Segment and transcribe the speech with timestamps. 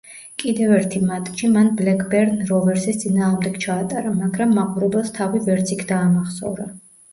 [0.43, 6.71] კიდევ ერთი მატჩი მან ბლექბერნ როვერსის წინააღმდეგ ჩაატარა, მაგრამ მაყურებელს თავი ვერც იქ დაამახსოვრა.